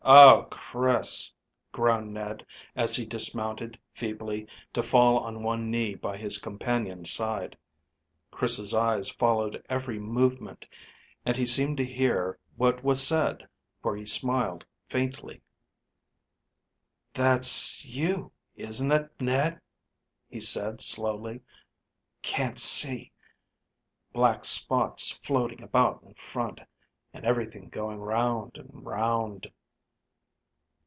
[0.03, 1.31] "Oh, Chris!"
[1.71, 2.43] groaned Ned,
[2.75, 7.55] as he dismounted feebly, to fall on one knee by his companion's side.
[8.31, 10.65] Chris's eyes followed every movement,
[11.23, 13.47] and he seemed to hear what was said,
[13.83, 15.39] for he smiled faintly.
[17.13, 19.61] "That's you, isn't it, Ned?"
[20.27, 21.41] he said slowly.
[22.23, 23.11] "Can't see.
[24.13, 26.59] Black spots floating about in front,
[27.13, 29.51] and everything going round and round."